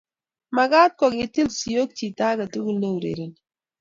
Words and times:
mekat 0.55 0.91
ko 0.99 1.05
kitil 1.17 1.47
sioik 1.57 1.89
chito 1.97 2.23
age 2.31 2.45
tugul 2.53 2.77
ne 2.79 2.87
urereni 2.97 3.37